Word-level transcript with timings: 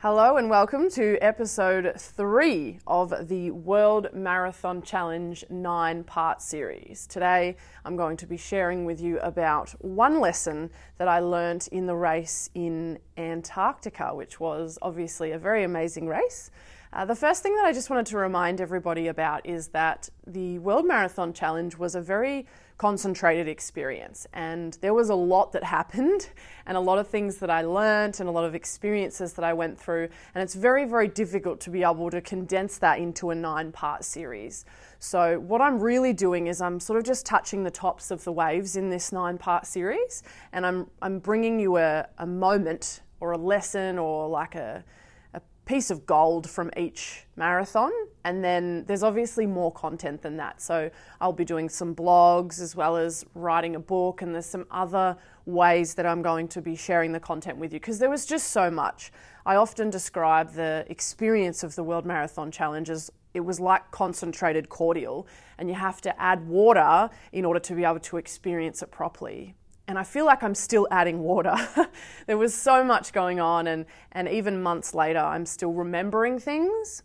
Hello 0.00 0.36
and 0.36 0.50
welcome 0.50 0.90
to 0.90 1.16
episode 1.22 1.98
three 1.98 2.78
of 2.86 3.28
the 3.28 3.50
World 3.50 4.08
Marathon 4.12 4.82
Challenge 4.82 5.42
nine 5.48 6.04
part 6.04 6.42
series. 6.42 7.06
Today 7.06 7.56
I'm 7.82 7.96
going 7.96 8.18
to 8.18 8.26
be 8.26 8.36
sharing 8.36 8.84
with 8.84 9.00
you 9.00 9.18
about 9.20 9.70
one 9.82 10.20
lesson 10.20 10.68
that 10.98 11.08
I 11.08 11.20
learnt 11.20 11.68
in 11.68 11.86
the 11.86 11.96
race 11.96 12.50
in 12.54 12.98
Antarctica, 13.16 14.14
which 14.14 14.38
was 14.38 14.78
obviously 14.82 15.30
a 15.32 15.38
very 15.38 15.64
amazing 15.64 16.08
race. 16.08 16.50
Uh, 16.92 17.04
the 17.04 17.14
first 17.14 17.42
thing 17.42 17.54
that 17.56 17.64
I 17.64 17.72
just 17.72 17.90
wanted 17.90 18.06
to 18.06 18.16
remind 18.16 18.60
everybody 18.60 19.08
about 19.08 19.44
is 19.44 19.68
that 19.68 20.08
the 20.26 20.58
World 20.60 20.86
Marathon 20.86 21.32
Challenge 21.32 21.76
was 21.76 21.94
a 21.94 22.00
very 22.00 22.46
concentrated 22.78 23.48
experience. 23.48 24.26
And 24.32 24.76
there 24.82 24.94
was 24.94 25.08
a 25.08 25.14
lot 25.14 25.52
that 25.52 25.64
happened, 25.76 26.30
and 26.66 26.76
a 26.76 26.80
lot 26.80 26.98
of 26.98 27.08
things 27.08 27.36
that 27.38 27.50
I 27.50 27.62
learnt, 27.62 28.20
and 28.20 28.28
a 28.28 28.32
lot 28.32 28.44
of 28.44 28.54
experiences 28.54 29.32
that 29.34 29.44
I 29.44 29.52
went 29.52 29.78
through. 29.78 30.08
And 30.34 30.42
it's 30.42 30.54
very, 30.54 30.84
very 30.84 31.08
difficult 31.08 31.60
to 31.60 31.70
be 31.70 31.82
able 31.82 32.10
to 32.10 32.20
condense 32.20 32.78
that 32.78 32.98
into 32.98 33.30
a 33.30 33.34
nine 33.34 33.72
part 33.72 34.04
series. 34.04 34.64
So, 34.98 35.40
what 35.40 35.60
I'm 35.60 35.80
really 35.80 36.12
doing 36.12 36.46
is 36.46 36.60
I'm 36.60 36.80
sort 36.80 36.98
of 36.98 37.04
just 37.04 37.26
touching 37.26 37.64
the 37.64 37.70
tops 37.70 38.10
of 38.10 38.24
the 38.24 38.32
waves 38.32 38.76
in 38.76 38.90
this 38.90 39.12
nine 39.12 39.38
part 39.38 39.66
series, 39.66 40.22
and 40.52 40.64
I'm, 40.64 40.90
I'm 41.02 41.18
bringing 41.18 41.58
you 41.60 41.76
a, 41.78 42.06
a 42.18 42.26
moment 42.26 43.02
or 43.20 43.32
a 43.32 43.38
lesson 43.38 43.98
or 43.98 44.28
like 44.28 44.54
a 44.54 44.84
piece 45.66 45.90
of 45.90 46.06
gold 46.06 46.48
from 46.48 46.70
each 46.76 47.26
marathon. 47.34 47.90
And 48.24 48.42
then 48.42 48.84
there's 48.86 49.02
obviously 49.02 49.46
more 49.46 49.72
content 49.72 50.22
than 50.22 50.36
that. 50.38 50.62
So 50.62 50.90
I'll 51.20 51.32
be 51.32 51.44
doing 51.44 51.68
some 51.68 51.94
blogs 51.94 52.60
as 52.60 52.74
well 52.74 52.96
as 52.96 53.26
writing 53.34 53.74
a 53.74 53.80
book, 53.80 54.22
and 54.22 54.34
there's 54.34 54.46
some 54.46 54.66
other 54.70 55.16
ways 55.44 55.94
that 55.94 56.06
I'm 56.06 56.22
going 56.22 56.48
to 56.48 56.62
be 56.62 56.74
sharing 56.74 57.12
the 57.12 57.20
content 57.20 57.58
with 57.58 57.72
you 57.72 57.80
because 57.80 57.98
there 57.98 58.10
was 58.10 58.24
just 58.24 58.48
so 58.48 58.70
much. 58.70 59.12
I 59.44 59.56
often 59.56 59.90
describe 59.90 60.54
the 60.54 60.86
experience 60.88 61.62
of 61.62 61.74
the 61.74 61.84
World 61.84 62.06
Marathon 62.06 62.50
Challenge 62.50 62.88
as 62.88 63.10
it 63.34 63.40
was 63.40 63.60
like 63.60 63.90
concentrated 63.90 64.68
cordial, 64.68 65.26
and 65.58 65.68
you 65.68 65.74
have 65.74 66.00
to 66.00 66.20
add 66.20 66.48
water 66.48 67.10
in 67.32 67.44
order 67.44 67.60
to 67.60 67.74
be 67.74 67.84
able 67.84 68.00
to 68.00 68.16
experience 68.16 68.82
it 68.82 68.90
properly 68.90 69.54
and 69.88 69.98
I 69.98 70.02
feel 70.02 70.26
like 70.26 70.42
I'm 70.42 70.54
still 70.54 70.88
adding 70.90 71.20
water. 71.20 71.56
there 72.26 72.38
was 72.38 72.54
so 72.54 72.82
much 72.82 73.12
going 73.12 73.40
on, 73.40 73.66
and, 73.66 73.86
and 74.12 74.28
even 74.28 74.62
months 74.62 74.94
later, 74.94 75.20
I'm 75.20 75.46
still 75.46 75.72
remembering 75.72 76.38
things. 76.38 77.02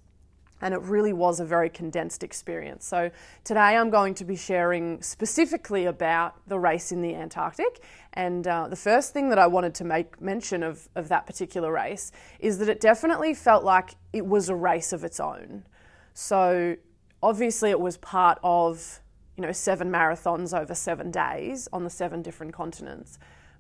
And 0.64 0.76
it 0.76 0.82
really 0.82 1.12
was 1.12 1.40
a 1.40 1.46
very 1.46 1.72
condensed 1.72 2.24
experience. 2.24 2.86
So, 2.86 3.10
today 3.44 3.78
I'm 3.78 3.90
going 3.90 4.14
to 4.16 4.26
be 4.26 4.36
sharing 4.36 5.02
specifically 5.02 5.86
about 5.86 6.36
the 6.48 6.60
race 6.60 6.92
in 6.92 7.02
the 7.02 7.16
Antarctic. 7.16 7.82
And 8.14 8.46
uh, 8.46 8.68
the 8.68 8.76
first 8.76 9.12
thing 9.12 9.30
that 9.30 9.40
I 9.40 9.48
wanted 9.48 9.74
to 9.76 9.84
make 9.84 10.22
mention 10.22 10.62
of, 10.62 10.88
of 10.96 11.10
that 11.10 11.26
particular 11.26 11.72
race 11.72 12.12
is 12.40 12.60
that 12.60 12.70
it 12.70 12.80
definitely 12.80 13.34
felt 13.34 13.64
like 13.64 13.96
it 14.14 14.24
was 14.24 14.50
a 14.50 14.56
race 14.56 14.94
of 14.94 15.04
its 15.04 15.20
own. 15.20 15.66
So, 16.14 16.76
obviously, 17.24 17.72
it 17.72 17.80
was 17.80 17.98
part 17.98 18.38
of 18.44 19.02
you 19.42 19.48
know, 19.48 19.52
seven 19.52 19.92
marathons 19.92 20.58
over 20.58 20.76
seven 20.76 21.10
days 21.10 21.68
on 21.74 21.84
the 21.84 21.90
seven 21.90 22.22
different 22.22 22.54
continents. 22.54 23.18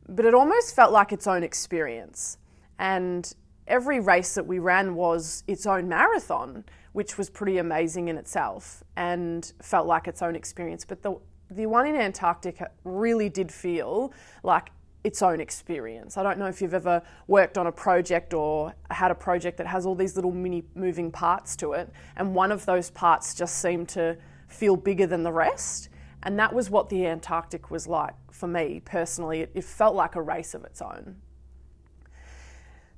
But 0.07 0.25
it 0.25 0.33
almost 0.33 0.75
felt 0.75 0.91
like 0.91 1.11
its 1.11 1.25
own 1.25 1.43
experience. 1.43 2.37
And 2.77 3.33
every 3.67 3.99
race 3.99 4.35
that 4.35 4.45
we 4.45 4.59
ran 4.59 4.93
was 4.93 5.43
its 5.47 5.65
own 5.65 5.87
marathon, 5.89 6.65
which 6.93 7.17
was 7.17 7.29
pretty 7.29 7.57
amazing 7.57 8.09
in 8.09 8.17
itself 8.17 8.83
and 8.95 9.51
felt 9.61 9.87
like 9.87 10.07
its 10.07 10.21
own 10.21 10.35
experience. 10.35 10.85
But 10.85 11.01
the, 11.01 11.15
the 11.49 11.65
one 11.65 11.87
in 11.87 11.95
Antarctica 11.95 12.69
really 12.83 13.29
did 13.29 13.51
feel 13.51 14.13
like 14.43 14.69
its 15.03 15.23
own 15.23 15.41
experience. 15.41 16.15
I 16.15 16.21
don't 16.21 16.37
know 16.37 16.45
if 16.45 16.61
you've 16.61 16.75
ever 16.75 17.01
worked 17.25 17.57
on 17.57 17.65
a 17.65 17.71
project 17.71 18.35
or 18.35 18.75
had 18.91 19.09
a 19.09 19.15
project 19.15 19.57
that 19.57 19.65
has 19.65 19.87
all 19.87 19.95
these 19.95 20.15
little 20.15 20.31
mini 20.31 20.63
moving 20.75 21.11
parts 21.11 21.55
to 21.55 21.73
it, 21.73 21.89
and 22.17 22.35
one 22.35 22.51
of 22.51 22.67
those 22.67 22.91
parts 22.91 23.33
just 23.33 23.59
seemed 23.59 23.89
to 23.89 24.15
feel 24.51 24.75
bigger 24.75 25.07
than 25.07 25.23
the 25.23 25.31
rest. 25.31 25.89
And 26.23 26.37
that 26.39 26.53
was 26.53 26.69
what 26.69 26.89
the 26.89 27.07
Antarctic 27.07 27.71
was 27.71 27.87
like 27.87 28.15
for 28.31 28.47
me 28.47 28.81
personally. 28.83 29.41
It, 29.41 29.51
it 29.55 29.63
felt 29.63 29.95
like 29.95 30.15
a 30.15 30.21
race 30.21 30.53
of 30.53 30.63
its 30.63 30.81
own. 30.81 31.15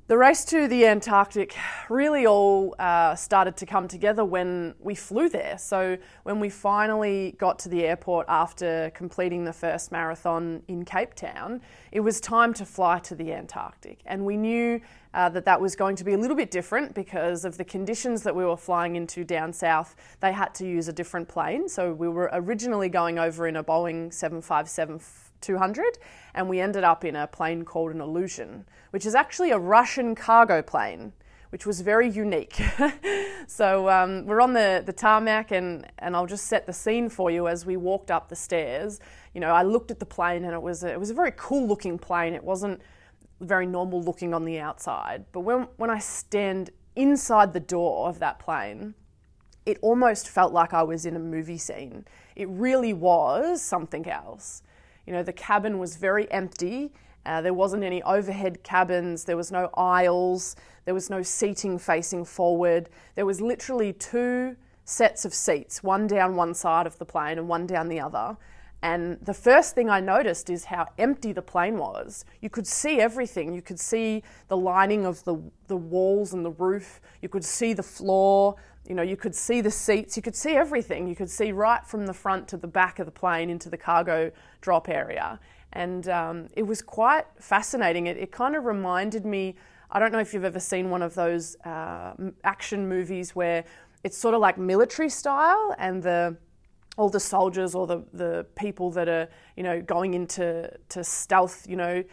The 0.07 0.17
race 0.17 0.43
to 0.45 0.67
the 0.67 0.85
Antarctic 0.85 1.55
really 1.89 2.27
all 2.27 2.75
uh, 2.77 3.15
started 3.15 3.55
to 3.55 3.65
come 3.65 3.87
together 3.87 4.25
when 4.25 4.75
we 4.81 4.95
flew 4.95 5.29
there. 5.29 5.57
So, 5.57 5.97
when 6.23 6.41
we 6.41 6.49
finally 6.49 7.35
got 7.37 7.57
to 7.59 7.69
the 7.69 7.85
airport 7.85 8.25
after 8.27 8.91
completing 8.93 9.45
the 9.45 9.53
first 9.53 9.93
marathon 9.93 10.61
in 10.67 10.83
Cape 10.83 11.13
Town, 11.13 11.61
it 11.93 12.01
was 12.01 12.19
time 12.19 12.53
to 12.55 12.65
fly 12.65 12.99
to 12.99 13.15
the 13.15 13.31
Antarctic. 13.31 14.01
And 14.05 14.25
we 14.25 14.35
knew 14.35 14.81
uh, 15.13 15.29
that 15.29 15.45
that 15.45 15.61
was 15.61 15.73
going 15.73 15.95
to 15.95 16.03
be 16.03 16.11
a 16.11 16.17
little 16.17 16.35
bit 16.35 16.51
different 16.51 16.93
because 16.93 17.45
of 17.45 17.55
the 17.57 17.63
conditions 17.63 18.23
that 18.23 18.35
we 18.35 18.43
were 18.43 18.57
flying 18.57 18.97
into 18.97 19.23
down 19.23 19.53
south. 19.53 19.95
They 20.19 20.33
had 20.33 20.53
to 20.55 20.67
use 20.67 20.89
a 20.89 20.93
different 20.93 21.29
plane. 21.29 21.69
So, 21.69 21.93
we 21.93 22.09
were 22.09 22.29
originally 22.33 22.89
going 22.89 23.19
over 23.19 23.47
in 23.47 23.55
a 23.55 23.63
Boeing 23.63 24.13
757 24.13 24.99
200, 25.43 25.99
and 26.33 26.49
we 26.49 26.59
ended 26.59 26.83
up 26.83 27.05
in 27.05 27.15
a 27.15 27.27
plane 27.27 27.63
called 27.63 27.91
an 27.91 27.99
Ilyushin, 27.99 28.63
which 28.89 29.05
is 29.05 29.13
actually 29.13 29.51
a 29.51 29.59
Russian 29.59 30.15
cargo 30.15 30.63
plane, 30.63 31.13
which 31.51 31.67
was 31.67 31.81
very 31.81 32.09
unique. 32.09 32.59
so 33.47 33.89
um, 33.89 34.25
we're 34.25 34.41
on 34.41 34.53
the, 34.53 34.81
the 34.83 34.93
tarmac, 34.93 35.51
and, 35.51 35.85
and 35.99 36.15
I'll 36.15 36.25
just 36.25 36.47
set 36.47 36.65
the 36.65 36.73
scene 36.73 37.09
for 37.09 37.29
you 37.29 37.47
as 37.47 37.65
we 37.65 37.77
walked 37.77 38.09
up 38.09 38.29
the 38.29 38.35
stairs. 38.35 38.99
You 39.35 39.41
know, 39.41 39.51
I 39.51 39.61
looked 39.61 39.91
at 39.91 39.99
the 39.99 40.05
plane, 40.05 40.43
and 40.45 40.53
it 40.53 40.61
was 40.61 40.83
a, 40.83 40.91
it 40.91 40.99
was 40.99 41.11
a 41.11 41.13
very 41.13 41.33
cool 41.35 41.67
looking 41.67 41.99
plane. 41.99 42.33
It 42.33 42.43
wasn't 42.43 42.81
very 43.39 43.65
normal 43.65 44.01
looking 44.01 44.33
on 44.33 44.45
the 44.45 44.59
outside, 44.59 45.25
but 45.31 45.41
when 45.41 45.67
when 45.77 45.89
I 45.89 45.99
stand 45.99 46.69
inside 46.95 47.53
the 47.53 47.59
door 47.59 48.07
of 48.07 48.19
that 48.19 48.39
plane, 48.39 48.93
it 49.65 49.77
almost 49.81 50.29
felt 50.29 50.53
like 50.53 50.73
I 50.73 50.83
was 50.83 51.05
in 51.05 51.15
a 51.15 51.19
movie 51.19 51.57
scene. 51.57 52.05
It 52.35 52.47
really 52.49 52.93
was 52.93 53.61
something 53.61 54.07
else. 54.07 54.61
You 55.05 55.13
know, 55.13 55.23
the 55.23 55.33
cabin 55.33 55.79
was 55.79 55.97
very 55.97 56.31
empty. 56.31 56.91
Uh, 57.25 57.41
there 57.41 57.53
wasn't 57.53 57.83
any 57.83 58.03
overhead 58.03 58.63
cabins, 58.63 59.23
there 59.23 59.37
was 59.37 59.51
no 59.51 59.69
aisles, 59.75 60.57
there 60.85 60.93
was 60.93 61.09
no 61.09 61.21
seating 61.21 61.79
facing 61.79 62.25
forward. 62.25 62.89
There 63.15 63.25
was 63.25 63.39
literally 63.39 63.93
two 63.93 64.57
sets 64.83 65.23
of 65.23 65.33
seats, 65.33 65.81
one 65.81 66.07
down 66.07 66.35
one 66.35 66.53
side 66.53 66.85
of 66.85 66.97
the 66.97 67.05
plane 67.05 67.37
and 67.37 67.47
one 67.47 67.65
down 67.65 67.87
the 67.87 68.01
other. 68.01 68.35
And 68.83 69.17
the 69.21 69.33
first 69.33 69.75
thing 69.75 69.89
I 69.89 70.01
noticed 70.01 70.49
is 70.49 70.65
how 70.65 70.87
empty 70.97 71.31
the 71.31 71.41
plane 71.41 71.77
was. 71.77 72.25
You 72.41 72.49
could 72.49 72.67
see 72.67 72.99
everything. 72.99 73.53
You 73.53 73.61
could 73.61 73.79
see 73.79 74.23
the 74.49 74.57
lining 74.57 75.05
of 75.05 75.23
the, 75.23 75.37
the 75.67 75.77
walls 75.77 76.33
and 76.33 76.43
the 76.43 76.51
roof. 76.51 76.99
You 77.21 77.29
could 77.29 77.45
see 77.45 77.71
the 77.71 77.81
floor. 77.81 78.57
You 78.85 78.95
know, 78.95 79.01
you 79.01 79.15
could 79.15 79.33
see 79.33 79.61
the 79.61 79.71
seats. 79.71 80.17
You 80.17 80.21
could 80.21 80.35
see 80.35 80.57
everything. 80.57 81.07
You 81.07 81.15
could 81.15 81.29
see 81.29 81.53
right 81.53 81.87
from 81.87 82.05
the 82.05 82.13
front 82.13 82.45
to 82.49 82.57
the 82.57 82.67
back 82.67 82.99
of 82.99 83.05
the 83.05 83.11
plane 83.11 83.49
into 83.49 83.69
the 83.69 83.77
cargo 83.77 84.29
drop 84.59 84.89
area. 84.89 85.39
And 85.71 86.09
um, 86.09 86.49
it 86.57 86.63
was 86.63 86.81
quite 86.81 87.23
fascinating. 87.39 88.07
It, 88.07 88.17
it 88.17 88.33
kind 88.33 88.53
of 88.53 88.65
reminded 88.65 89.25
me 89.25 89.55
I 89.95 89.99
don't 89.99 90.11
know 90.11 90.19
if 90.19 90.33
you've 90.33 90.43
ever 90.43 90.59
seen 90.59 90.89
one 90.89 91.03
of 91.03 91.13
those 91.13 91.55
uh, 91.65 92.13
action 92.43 92.89
movies 92.89 93.35
where 93.35 93.63
it's 94.03 94.17
sort 94.17 94.33
of 94.33 94.41
like 94.41 94.57
military 94.57 95.07
style 95.07 95.75
and 95.77 96.01
the 96.01 96.35
all 96.97 97.09
the 97.09 97.19
soldiers 97.19 97.73
or 97.75 97.87
the, 97.87 98.03
the 98.13 98.45
people 98.55 98.91
that 98.91 99.09
are, 99.09 99.27
you 99.57 99.63
know, 99.63 99.81
going 99.81 100.13
into 100.13 100.69
to 100.89 101.03
stealth, 101.03 101.67
you 101.67 101.75
know, 101.75 102.03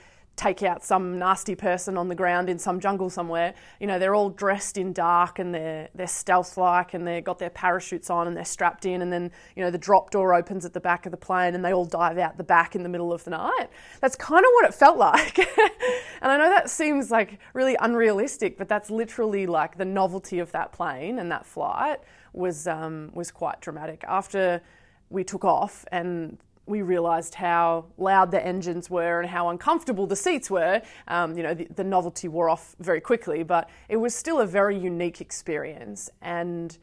take 0.41 0.63
out 0.63 0.83
some 0.83 1.19
nasty 1.19 1.55
person 1.55 1.99
on 1.99 2.09
the 2.09 2.15
ground 2.15 2.49
in 2.49 2.59
some 2.59 2.81
jungle 2.81 3.11
somewhere. 3.11 3.53
You 3.79 3.87
know, 3.87 3.99
they're 3.99 4.15
all 4.15 4.31
dressed 4.31 4.79
in 4.79 4.95
dark 4.95 5.39
and 5.39 5.55
they're 5.55 5.91
they're 5.95 6.07
stealth 6.07 6.57
like 6.57 6.95
and 6.95 7.07
they've 7.07 7.23
got 7.23 7.39
their 7.39 7.51
parachutes 7.51 8.09
on 8.09 8.27
and 8.27 8.35
they're 8.35 8.45
strapped 8.47 8.87
in 8.87 9.03
and 9.03 9.13
then, 9.13 9.31
you 9.55 9.63
know, 9.63 9.71
the 9.71 9.77
drop 9.77 10.11
door 10.11 10.33
opens 10.33 10.65
at 10.65 10.73
the 10.73 10.81
back 10.81 11.05
of 11.05 11.13
the 11.13 11.19
plane 11.19 11.55
and 11.55 11.63
they 11.63 11.75
all 11.75 11.85
dive 11.85 12.17
out 12.17 12.39
the 12.39 12.45
back 12.45 12.75
in 12.75 12.83
the 12.83 12.89
middle 12.89 13.13
of 13.13 13.23
the 13.25 13.31
night. 13.31 13.69
That's 14.01 14.17
kind 14.17 14.43
of 14.43 14.51
what 14.55 14.65
it 14.65 14.73
felt 14.73 14.97
like. 14.97 15.39
and 16.23 16.33
I 16.33 16.39
know 16.39 16.49
that 16.49 16.71
seems 16.71 17.11
like 17.11 17.39
really 17.53 17.77
unrealistic, 17.79 18.57
but 18.57 18.67
that's 18.67 18.91
literally 18.91 19.47
like 19.47 19.77
the 19.77 19.85
novelty 19.85 20.39
of 20.39 20.53
that 20.53 20.73
plane 20.73 21.19
and 21.19 21.31
that 21.31 21.45
flight 21.45 22.01
was 22.33 22.67
um, 22.67 23.11
was 23.13 23.31
quite 23.31 23.61
dramatic. 23.61 24.05
After 24.07 24.63
we 25.11 25.25
took 25.25 25.45
off 25.45 25.85
and 25.93 26.39
we 26.67 26.83
realised 26.83 27.35
how 27.35 27.85
loud 27.99 28.31
the 28.31 28.45
engines 28.45 28.89
were 28.89 29.21
and 29.21 29.29
how 29.29 29.49
uncomfortable 29.49 30.07
the 30.07 30.17
seats 30.17 30.51
were. 30.51 30.81
Um, 31.09 31.37
you 31.37 31.43
know, 31.43 31.53
the, 31.53 31.67
the, 31.75 31.85
novelty 31.85 32.29
wore 32.29 32.49
off 32.49 32.77
very 32.79 33.01
quickly, 33.01 33.43
but 33.43 33.69
it 33.89 33.97
was 33.97 34.15
still 34.15 34.41
a 34.41 34.47
very 34.47 34.79
unique 34.79 35.21
experience. 35.21 36.09
And 36.23 36.79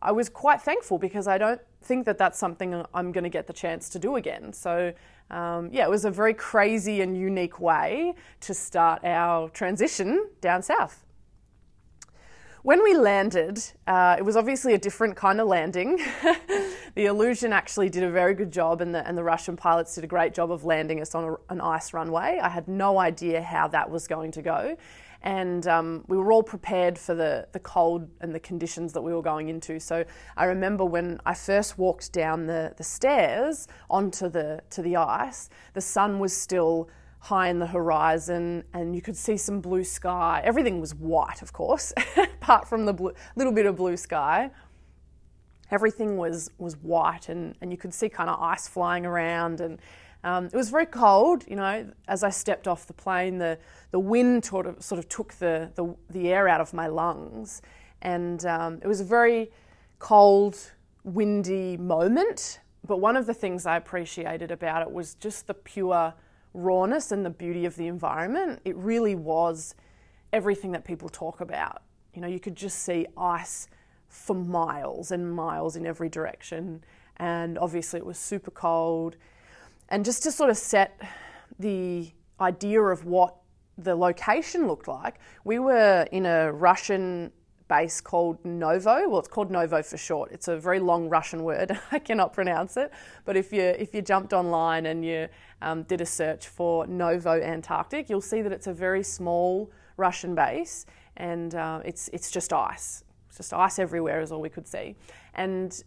I 0.00 0.12
was 0.12 0.28
quite 0.28 0.62
thankful 0.62 0.98
because 0.98 1.26
I 1.26 1.38
don't 1.38 1.60
think 1.82 2.06
that 2.06 2.18
that's 2.18 2.38
something 2.38 2.84
I'm 2.94 3.10
going 3.12 3.24
to 3.24 3.30
get 3.30 3.46
the 3.46 3.52
chance 3.52 3.88
to 3.90 3.98
do 3.98 4.16
again. 4.16 4.52
So, 4.52 4.92
um, 5.30 5.70
yeah, 5.72 5.84
it 5.84 5.90
was 5.90 6.04
a 6.04 6.10
very 6.10 6.34
crazy 6.34 7.00
and 7.00 7.16
unique 7.16 7.60
way 7.60 8.14
to 8.40 8.54
start 8.54 9.04
our 9.04 9.48
transition 9.48 10.28
down 10.40 10.62
south. 10.62 11.04
When 12.62 12.84
we 12.84 12.94
landed, 12.94 13.60
uh, 13.88 14.14
it 14.16 14.22
was 14.22 14.36
obviously 14.36 14.72
a 14.74 14.78
different 14.78 15.16
kind 15.16 15.40
of 15.40 15.48
landing. 15.48 15.96
the 16.94 17.06
Ilyushin 17.06 17.50
actually 17.50 17.88
did 17.88 18.04
a 18.04 18.10
very 18.10 18.34
good 18.34 18.52
job, 18.52 18.80
and 18.80 18.94
the, 18.94 19.04
and 19.04 19.18
the 19.18 19.24
Russian 19.24 19.56
pilots 19.56 19.96
did 19.96 20.04
a 20.04 20.06
great 20.06 20.32
job 20.32 20.52
of 20.52 20.62
landing 20.64 21.00
us 21.00 21.12
on 21.16 21.24
a, 21.24 21.52
an 21.52 21.60
ice 21.60 21.92
runway. 21.92 22.38
I 22.40 22.48
had 22.48 22.68
no 22.68 23.00
idea 23.00 23.42
how 23.42 23.66
that 23.68 23.90
was 23.90 24.06
going 24.06 24.30
to 24.32 24.42
go. 24.42 24.76
and 25.22 25.66
um, 25.66 26.04
we 26.06 26.16
were 26.16 26.30
all 26.30 26.42
prepared 26.44 26.96
for 26.96 27.16
the, 27.16 27.48
the 27.50 27.58
cold 27.58 28.08
and 28.20 28.32
the 28.32 28.40
conditions 28.40 28.92
that 28.92 29.02
we 29.02 29.12
were 29.12 29.22
going 29.22 29.48
into. 29.48 29.80
So 29.80 30.04
I 30.36 30.44
remember 30.44 30.84
when 30.84 31.20
I 31.26 31.34
first 31.34 31.78
walked 31.78 32.12
down 32.12 32.46
the, 32.46 32.74
the 32.76 32.84
stairs 32.84 33.66
onto 33.90 34.28
the 34.28 34.62
to 34.70 34.82
the 34.82 34.96
ice, 34.96 35.50
the 35.74 35.80
sun 35.80 36.20
was 36.20 36.32
still 36.32 36.88
high 37.22 37.48
in 37.48 37.60
the 37.60 37.66
horizon 37.68 38.64
and 38.74 38.96
you 38.96 39.00
could 39.00 39.16
see 39.16 39.36
some 39.36 39.60
blue 39.60 39.84
sky. 39.84 40.42
Everything 40.42 40.80
was 40.80 40.92
white, 40.92 41.40
of 41.40 41.52
course, 41.52 41.92
apart 42.16 42.66
from 42.66 42.84
the 42.84 42.92
blue, 42.92 43.12
little 43.36 43.52
bit 43.52 43.64
of 43.64 43.76
blue 43.76 43.96
sky. 43.96 44.50
Everything 45.70 46.16
was, 46.16 46.50
was 46.58 46.76
white 46.78 47.28
and, 47.28 47.54
and 47.60 47.70
you 47.70 47.76
could 47.76 47.94
see 47.94 48.08
kind 48.08 48.28
of 48.28 48.40
ice 48.40 48.66
flying 48.66 49.06
around 49.06 49.60
and 49.60 49.78
um, 50.24 50.46
it 50.46 50.54
was 50.54 50.68
very 50.68 50.86
cold, 50.86 51.44
you 51.48 51.54
know. 51.54 51.88
As 52.08 52.24
I 52.24 52.30
stepped 52.30 52.66
off 52.66 52.86
the 52.86 52.92
plane, 52.92 53.38
the, 53.38 53.56
the 53.92 54.00
wind 54.00 54.44
sort 54.44 54.66
of, 54.66 54.82
sort 54.82 54.98
of 54.98 55.08
took 55.08 55.34
the, 55.34 55.70
the, 55.74 55.94
the 56.10 56.32
air 56.32 56.48
out 56.48 56.60
of 56.60 56.72
my 56.72 56.86
lungs, 56.86 57.60
and 58.02 58.44
um, 58.46 58.78
it 58.82 58.86
was 58.86 59.00
a 59.00 59.04
very 59.04 59.50
cold, 59.98 60.56
windy 61.02 61.76
moment. 61.76 62.60
But 62.86 62.98
one 62.98 63.16
of 63.16 63.26
the 63.26 63.34
things 63.34 63.66
I 63.66 63.76
appreciated 63.76 64.52
about 64.52 64.82
it 64.82 64.92
was 64.92 65.14
just 65.16 65.48
the 65.48 65.54
pure 65.54 66.14
rawness 66.54 67.12
and 67.12 67.24
the 67.24 67.30
beauty 67.30 67.64
of 67.64 67.76
the 67.76 67.86
environment. 67.86 68.60
It 68.64 68.76
really 68.76 69.14
was 69.14 69.74
everything 70.32 70.72
that 70.72 70.84
people 70.84 71.08
talk 71.08 71.40
about. 71.40 71.82
You 72.14 72.20
know, 72.20 72.28
you 72.28 72.40
could 72.40 72.56
just 72.56 72.80
see 72.80 73.06
ice 73.16 73.68
for 74.08 74.34
miles 74.34 75.10
and 75.10 75.34
miles 75.34 75.76
in 75.76 75.86
every 75.86 76.08
direction. 76.08 76.84
And 77.16 77.58
obviously, 77.58 77.98
it 77.98 78.06
was 78.06 78.18
super 78.18 78.50
cold. 78.50 79.16
And 79.88 80.04
just 80.04 80.22
to 80.24 80.32
sort 80.32 80.50
of 80.50 80.56
set 80.56 81.00
the 81.58 82.10
idea 82.40 82.82
of 82.82 83.04
what 83.04 83.36
the 83.78 83.94
location 83.94 84.66
looked 84.66 84.88
like, 84.88 85.18
we 85.44 85.58
were 85.58 86.06
in 86.12 86.26
a 86.26 86.52
Russian 86.52 87.32
base 87.68 88.02
called 88.02 88.44
Novo. 88.44 89.08
Well, 89.08 89.20
it's 89.20 89.28
called 89.28 89.50
Novo 89.50 89.82
for 89.82 89.96
short. 89.96 90.30
It's 90.30 90.48
a 90.48 90.58
very 90.58 90.78
long 90.78 91.08
Russian 91.08 91.42
word. 91.42 91.78
I 91.90 91.98
cannot 91.98 92.34
pronounce 92.34 92.76
it. 92.76 92.92
But 93.24 93.36
if 93.36 93.52
you 93.52 93.62
if 93.62 93.94
you 93.94 94.02
jumped 94.02 94.34
online 94.34 94.86
and 94.86 95.02
you 95.04 95.28
um, 95.62 95.84
did 95.84 96.00
a 96.00 96.06
search 96.06 96.48
for 96.48 96.86
Novo 96.86 97.40
Antarctic, 97.40 98.10
you'll 98.10 98.20
see 98.20 98.42
that 98.42 98.52
it's 98.52 98.66
a 98.66 98.72
very 98.72 99.02
small 99.02 99.70
Russian 99.96 100.34
base, 100.34 100.86
and 101.16 101.54
uh, 101.54 101.80
it's 101.84 102.08
it's 102.12 102.30
just 102.30 102.52
ice. 102.52 103.04
It's 103.28 103.38
just 103.38 103.52
ice 103.54 103.78
everywhere 103.78 104.20
is 104.20 104.32
all 104.32 104.40
we 104.40 104.50
could 104.50 104.66
see, 104.66 104.96
and 105.34 105.82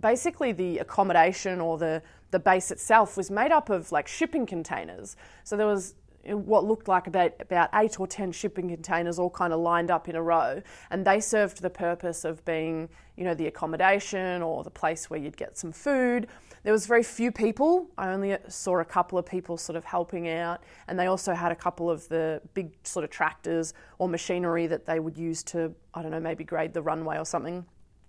basically 0.00 0.52
the 0.52 0.78
accommodation 0.78 1.60
or 1.60 1.78
the 1.78 2.02
the 2.30 2.38
base 2.38 2.70
itself 2.70 3.16
was 3.16 3.30
made 3.30 3.52
up 3.52 3.70
of 3.70 3.90
like 3.90 4.06
shipping 4.06 4.46
containers. 4.46 5.16
So 5.44 5.56
there 5.56 5.66
was 5.66 5.94
what 6.24 6.64
looked 6.64 6.88
like 6.88 7.06
about, 7.06 7.32
about 7.40 7.70
eight 7.74 7.98
or 7.98 8.06
ten 8.06 8.32
shipping 8.32 8.68
containers 8.68 9.18
all 9.18 9.30
kind 9.30 9.52
of 9.52 9.60
lined 9.60 9.90
up 9.90 10.08
in 10.08 10.16
a 10.16 10.22
row, 10.22 10.62
and 10.90 11.04
they 11.06 11.20
served 11.20 11.62
the 11.62 11.70
purpose 11.70 12.24
of 12.24 12.44
being, 12.44 12.88
you 13.16 13.24
know, 13.24 13.34
the 13.34 13.46
accommodation 13.46 14.42
or 14.42 14.62
the 14.62 14.70
place 14.70 15.08
where 15.08 15.18
you'd 15.18 15.36
get 15.36 15.56
some 15.56 15.72
food. 15.72 16.26
There 16.64 16.72
was 16.72 16.86
very 16.86 17.02
few 17.02 17.30
people. 17.30 17.88
I 17.96 18.08
only 18.08 18.36
saw 18.48 18.80
a 18.80 18.84
couple 18.84 19.18
of 19.18 19.26
people 19.26 19.56
sort 19.56 19.76
of 19.76 19.84
helping 19.84 20.28
out, 20.28 20.62
and 20.88 20.98
they 20.98 21.06
also 21.06 21.34
had 21.34 21.52
a 21.52 21.56
couple 21.56 21.90
of 21.90 22.08
the 22.08 22.40
big 22.54 22.72
sort 22.84 23.04
of 23.04 23.10
tractors 23.10 23.74
or 23.98 24.08
machinery 24.08 24.66
that 24.66 24.86
they 24.86 25.00
would 25.00 25.16
use 25.16 25.42
to, 25.44 25.72
I 25.94 26.02
don't 26.02 26.10
know, 26.10 26.20
maybe 26.20 26.44
grade 26.44 26.74
the 26.74 26.82
runway 26.82 27.18
or 27.18 27.24
something. 27.24 27.64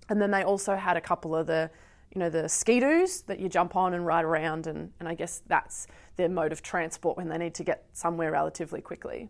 And 0.10 0.22
then 0.22 0.32
they 0.32 0.44
also 0.44 0.76
had 0.76 0.98
a 0.98 1.02
couple 1.02 1.36
of 1.36 1.48
the 1.48 1.70
you 2.14 2.20
know, 2.20 2.30
the 2.30 2.50
ski-doos 2.50 3.22
that 3.24 3.40
you 3.40 3.48
jump 3.50 3.76
on 3.76 3.94
and 3.94 4.06
ride 4.06 4.26
around, 4.26 4.68
and, 4.68 4.92
and 5.00 5.08
I 5.08 5.14
guess 5.14 5.44
that's 5.48 5.86
their 6.16 6.30
mode 6.30 6.52
of 6.52 6.62
transport 6.62 7.18
when 7.18 7.30
they 7.30 7.38
need 7.38 7.54
to 7.56 7.64
get 7.64 7.86
somewhere 7.94 8.32
relatively 8.32 8.82
quickly. 8.82 9.30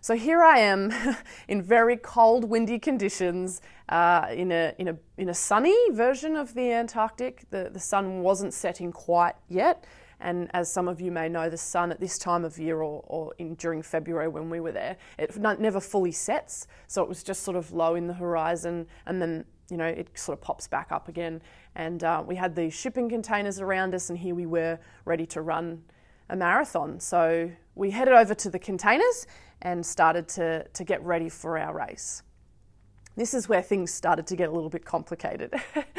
So 0.00 0.14
here 0.14 0.42
I 0.42 0.58
am 0.60 0.92
in 1.48 1.62
very 1.62 1.96
cold, 1.96 2.44
windy 2.44 2.78
conditions 2.78 3.60
uh, 3.88 4.26
in, 4.30 4.52
a, 4.52 4.74
in, 4.78 4.88
a, 4.88 4.96
in 5.16 5.28
a 5.28 5.34
sunny 5.34 5.76
version 5.92 6.36
of 6.36 6.54
the 6.54 6.72
Antarctic. 6.72 7.44
The, 7.50 7.70
the 7.72 7.80
sun 7.80 8.22
wasn't 8.22 8.54
setting 8.54 8.92
quite 8.92 9.34
yet. 9.48 9.84
And 10.20 10.50
as 10.52 10.72
some 10.72 10.88
of 10.88 11.00
you 11.00 11.12
may 11.12 11.28
know, 11.28 11.48
the 11.48 11.56
sun 11.56 11.92
at 11.92 12.00
this 12.00 12.18
time 12.18 12.44
of 12.44 12.58
year 12.58 12.82
or, 12.82 13.04
or 13.06 13.34
in, 13.38 13.54
during 13.54 13.82
February 13.82 14.28
when 14.28 14.50
we 14.50 14.60
were 14.60 14.72
there, 14.72 14.96
it 15.18 15.36
never 15.36 15.80
fully 15.80 16.12
sets. 16.12 16.66
So 16.86 17.02
it 17.02 17.08
was 17.08 17.22
just 17.22 17.42
sort 17.42 17.56
of 17.56 17.72
low 17.72 17.94
in 17.94 18.06
the 18.06 18.14
horizon 18.14 18.86
and 19.06 19.22
then 19.22 19.44
you 19.70 19.76
know, 19.76 19.84
it 19.84 20.08
sort 20.18 20.38
of 20.38 20.42
pops 20.42 20.66
back 20.66 20.90
up 20.90 21.08
again. 21.08 21.42
And 21.74 22.02
uh, 22.02 22.22
we 22.26 22.36
had 22.36 22.56
these 22.56 22.74
shipping 22.74 23.08
containers 23.08 23.60
around 23.60 23.94
us, 23.94 24.08
and 24.08 24.18
here 24.18 24.34
we 24.34 24.46
were 24.46 24.78
ready 25.04 25.26
to 25.26 25.42
run 25.42 25.82
a 26.30 26.36
marathon. 26.36 27.00
So 27.00 27.50
we 27.74 27.90
headed 27.90 28.14
over 28.14 28.34
to 28.34 28.50
the 28.50 28.58
containers 28.58 29.26
and 29.62 29.84
started 29.84 30.28
to, 30.28 30.66
to 30.68 30.84
get 30.84 31.02
ready 31.02 31.28
for 31.28 31.58
our 31.58 31.74
race. 31.74 32.22
This 33.16 33.34
is 33.34 33.48
where 33.48 33.62
things 33.62 33.92
started 33.92 34.26
to 34.28 34.36
get 34.36 34.48
a 34.48 34.52
little 34.52 34.70
bit 34.70 34.84
complicated. 34.84 35.52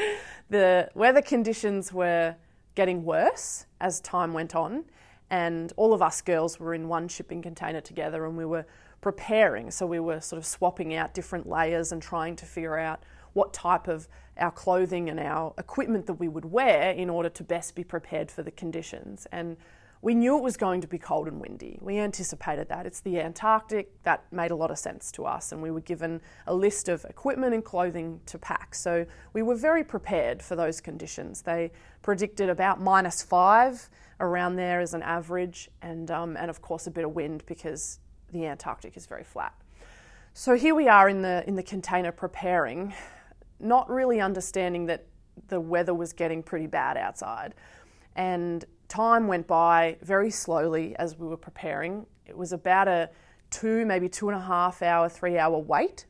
the 0.49 0.89
weather 0.95 1.21
conditions 1.21 1.91
were 1.91 2.35
getting 2.75 3.03
worse 3.03 3.65
as 3.81 3.99
time 3.99 4.33
went 4.33 4.55
on, 4.55 4.85
and 5.29 5.73
all 5.75 5.93
of 5.93 6.01
us 6.01 6.21
girls 6.21 6.59
were 6.59 6.73
in 6.73 6.87
one 6.87 7.07
shipping 7.07 7.41
container 7.41 7.81
together 7.81 8.25
and 8.25 8.37
we 8.37 8.45
were 8.45 8.65
preparing. 9.01 9.69
So 9.71 9.85
we 9.85 9.99
were 9.99 10.21
sort 10.21 10.37
of 10.37 10.45
swapping 10.45 10.93
out 10.95 11.13
different 11.13 11.47
layers 11.47 11.91
and 11.91 12.01
trying 12.01 12.35
to 12.37 12.45
figure 12.45 12.77
out 12.77 13.03
what 13.33 13.53
type 13.53 13.87
of 13.87 14.07
our 14.37 14.51
clothing 14.51 15.09
and 15.09 15.19
our 15.19 15.53
equipment 15.57 16.05
that 16.07 16.15
we 16.15 16.27
would 16.27 16.45
wear 16.45 16.91
in 16.91 17.09
order 17.09 17.29
to 17.29 17.43
best 17.43 17.75
be 17.75 17.83
prepared 17.83 18.31
for 18.31 18.43
the 18.43 18.51
conditions. 18.51 19.27
And 19.31 19.57
we 20.01 20.15
knew 20.15 20.37
it 20.37 20.43
was 20.43 20.55
going 20.55 20.79
to 20.79 20.87
be 20.87 20.97
cold 20.97 21.27
and 21.27 21.41
windy. 21.41 21.77
We 21.81 21.97
anticipated 21.97 22.69
that. 22.69 22.85
It's 22.85 23.01
the 23.01 23.19
Antarctic. 23.19 24.01
That 24.03 24.23
made 24.31 24.51
a 24.51 24.55
lot 24.55 24.71
of 24.71 24.79
sense 24.79 25.11
to 25.13 25.25
us. 25.25 25.51
And 25.51 25.61
we 25.61 25.71
were 25.71 25.81
given 25.81 26.21
a 26.47 26.53
list 26.53 26.87
of 26.87 27.03
equipment 27.05 27.53
and 27.53 27.63
clothing 27.63 28.21
to 28.27 28.37
pack. 28.37 28.75
So 28.75 29.05
we 29.33 29.41
were 29.41 29.55
very 29.55 29.83
prepared 29.83 30.41
for 30.41 30.55
those 30.55 30.79
conditions. 30.79 31.41
They 31.41 31.71
predicted 32.01 32.49
about 32.49 32.79
minus 32.79 33.21
five 33.21 33.89
around 34.21 34.55
there 34.55 34.79
as 34.79 34.93
an 34.93 35.01
average, 35.01 35.69
and, 35.81 36.09
um, 36.11 36.37
and 36.37 36.49
of 36.49 36.61
course, 36.61 36.87
a 36.87 36.91
bit 36.91 37.05
of 37.05 37.13
wind 37.13 37.43
because 37.45 37.99
the 38.31 38.45
Antarctic 38.45 38.95
is 38.95 39.05
very 39.05 39.23
flat. 39.23 39.53
So 40.33 40.55
here 40.55 40.75
we 40.75 40.87
are 40.87 41.09
in 41.09 41.21
the, 41.21 41.43
in 41.47 41.55
the 41.55 41.63
container 41.63 42.11
preparing 42.11 42.93
not 43.59 43.89
really 43.89 44.21
understanding 44.21 44.85
that 44.85 45.05
the 45.49 45.59
weather 45.59 45.93
was 45.93 46.13
getting 46.13 46.41
pretty 46.41 46.67
bad 46.67 46.95
outside. 46.95 47.55
And 48.15 48.63
time 48.89 49.27
went 49.27 49.47
by 49.47 49.97
very 50.01 50.29
slowly 50.29 50.95
as 50.97 51.17
we 51.17 51.27
were 51.27 51.37
preparing. 51.37 52.05
It 52.25 52.37
was 52.37 52.51
about 52.51 52.87
a 52.87 53.09
two, 53.49 53.85
maybe 53.85 54.09
two 54.09 54.29
and 54.29 54.37
a 54.37 54.41
half 54.41 54.81
hour, 54.81 55.07
three 55.07 55.37
hour 55.37 55.57
wait. 55.57 56.05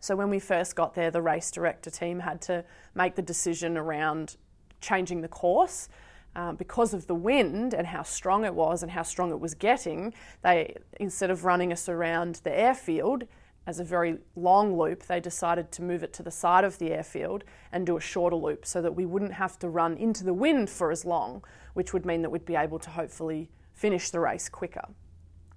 So 0.00 0.16
when 0.16 0.28
we 0.28 0.38
first 0.38 0.76
got 0.76 0.94
there, 0.94 1.10
the 1.10 1.22
race 1.22 1.50
director 1.50 1.90
team 1.90 2.20
had 2.20 2.40
to 2.42 2.64
make 2.94 3.14
the 3.14 3.22
decision 3.22 3.76
around 3.76 4.36
changing 4.80 5.20
the 5.20 5.28
course. 5.28 5.88
Um, 6.36 6.54
because 6.54 6.94
of 6.94 7.08
the 7.08 7.14
wind 7.14 7.74
and 7.74 7.88
how 7.88 8.04
strong 8.04 8.44
it 8.44 8.54
was 8.54 8.84
and 8.84 8.92
how 8.92 9.02
strong 9.02 9.30
it 9.32 9.40
was 9.40 9.54
getting, 9.54 10.14
they 10.42 10.76
instead 11.00 11.28
of 11.28 11.44
running 11.44 11.72
us 11.72 11.88
around 11.88 12.40
the 12.44 12.56
airfield, 12.56 13.24
as 13.66 13.78
a 13.78 13.84
very 13.84 14.18
long 14.34 14.76
loop, 14.76 15.04
they 15.04 15.20
decided 15.20 15.70
to 15.72 15.82
move 15.82 16.02
it 16.02 16.12
to 16.14 16.22
the 16.22 16.30
side 16.30 16.64
of 16.64 16.78
the 16.78 16.92
airfield 16.92 17.44
and 17.72 17.86
do 17.86 17.96
a 17.96 18.00
shorter 18.00 18.36
loop 18.36 18.66
so 18.66 18.82
that 18.82 18.94
we 18.94 19.06
wouldn't 19.06 19.34
have 19.34 19.58
to 19.60 19.68
run 19.68 19.96
into 19.96 20.24
the 20.24 20.34
wind 20.34 20.70
for 20.70 20.90
as 20.90 21.04
long, 21.04 21.44
which 21.74 21.92
would 21.92 22.06
mean 22.06 22.22
that 22.22 22.30
we'd 22.30 22.44
be 22.44 22.56
able 22.56 22.78
to 22.78 22.90
hopefully 22.90 23.50
finish 23.72 24.10
the 24.10 24.20
race 24.20 24.48
quicker. 24.48 24.88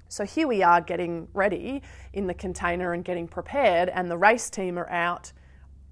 So 0.09 0.25
here 0.25 0.47
we 0.47 0.61
are 0.61 0.79
getting 0.79 1.27
ready 1.33 1.81
in 2.13 2.27
the 2.27 2.35
container 2.35 2.93
and 2.93 3.03
getting 3.03 3.27
prepared, 3.27 3.89
and 3.89 4.11
the 4.11 4.17
race 4.17 4.49
team 4.49 4.77
are 4.77 4.89
out 4.89 5.31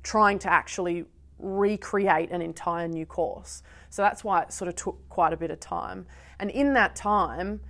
trying 0.04 0.38
to 0.40 0.52
actually 0.52 1.06
recreate 1.40 2.30
an 2.30 2.42
entire 2.42 2.88
new 2.88 3.06
course. 3.06 3.64
So 3.90 4.04
that's 4.04 4.24
why 4.24 4.44
it 4.44 4.54
sort 4.54 4.70
of 4.70 4.76
took 4.76 5.10
quite 5.10 5.34
a 5.34 5.38
bit 5.38 5.50
of 5.50 5.60
time. 5.60 6.06
And 6.40 6.52
in 6.52 6.74
that 6.76 6.96
time, 6.96 7.62